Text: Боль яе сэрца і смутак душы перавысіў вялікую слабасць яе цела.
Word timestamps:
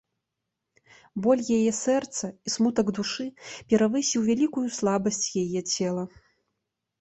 Боль 1.25 1.43
яе 1.57 1.73
сэрца 1.79 2.25
і 2.49 2.53
смутак 2.55 2.87
душы 3.01 3.27
перавысіў 3.75 4.25
вялікую 4.31 4.65
слабасць 4.79 5.23
яе 5.43 5.61
цела. 5.77 6.03